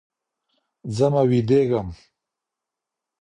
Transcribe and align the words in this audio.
ځمه 0.95 1.21
ويدېږم 1.29 1.87